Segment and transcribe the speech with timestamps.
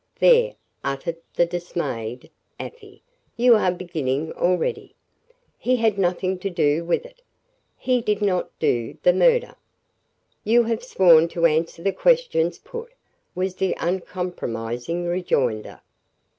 [0.17, 3.03] "There," uttered the dismayed Afy.
[3.37, 4.95] "You are beginning already.
[5.59, 7.21] He had nothing to do with it
[7.77, 9.53] he did not do the murder."
[10.43, 12.91] "You have sworn to answer the questions put,"
[13.35, 15.81] was the uncompromising rejoinder.